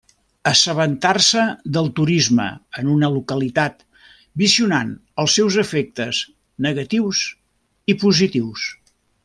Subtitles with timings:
[0.51, 1.43] Assabentar-se
[1.75, 2.47] del turisme
[2.81, 3.85] en una localitat
[4.43, 6.23] visionant els seus efectes
[6.69, 7.25] negatius
[7.95, 8.69] i positius.